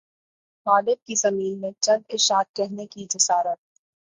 غالب 0.67 1.05
کی 1.05 1.15
زمین 1.15 1.59
میں 1.61 1.71
چند 1.79 2.01
اشعار 2.09 2.43
کہنے 2.55 2.85
کی 2.87 3.05
جسارت 3.09 3.59